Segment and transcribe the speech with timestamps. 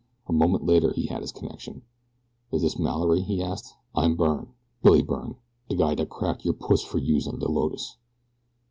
[0.27, 1.83] A moment later he had his connection.
[2.51, 3.75] "Is this Mallory?" he asked.
[3.93, 4.47] "I'm Byrne
[4.81, 5.35] Billy Byrne.
[5.69, 7.97] De guy dat cracked your puss fer youse on de Lotus."